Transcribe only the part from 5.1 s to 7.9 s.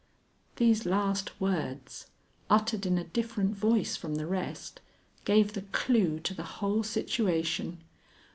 gave the clue to the whole situation.